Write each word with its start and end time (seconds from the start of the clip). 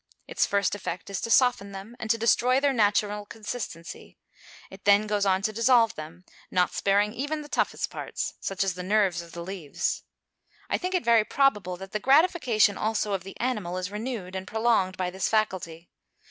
Its 0.27 0.47
first 0.47 0.73
effect 0.73 1.11
is 1.11 1.21
to 1.21 1.29
soften 1.29 1.73
them, 1.73 1.95
and 1.99 2.09
to 2.09 2.17
destroy 2.17 2.59
their 2.59 2.73
natural 2.73 3.23
consistency; 3.23 4.17
it 4.71 4.83
then 4.83 5.05
goes 5.05 5.27
on 5.27 5.43
to 5.43 5.53
dissolve 5.53 5.93
them, 5.93 6.25
not 6.49 6.73
sparing 6.73 7.13
even 7.13 7.43
the 7.43 7.47
toughest 7.47 7.91
parts, 7.91 8.33
such 8.39 8.63
as 8.63 8.73
the 8.73 8.81
nerves 8.81 9.21
of 9.21 9.33
the 9.33 9.43
leaves. 9.43 10.01
I 10.71 10.79
think 10.79 10.95
it 10.95 11.05
very 11.05 11.23
probable, 11.23 11.77
that 11.77 11.91
the 11.91 11.99
gratification 11.99 12.79
also 12.79 13.13
of 13.13 13.23
the 13.23 13.39
animal 13.39 13.77
is 13.77 13.91
renewed 13.91 14.35
and 14.35 14.47
prolonged 14.47 14.97
by 14.97 15.11
this 15.11 15.29
faculty. 15.29 15.91